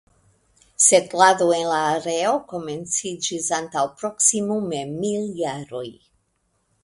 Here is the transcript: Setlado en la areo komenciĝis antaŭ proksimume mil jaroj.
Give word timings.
Setlado 0.83 1.47
en 1.57 1.65
la 1.71 1.81
areo 1.89 2.31
komenciĝis 2.53 3.51
antaŭ 3.59 3.83
proksimume 4.01 4.79
mil 4.97 5.31
jaroj. 5.43 5.87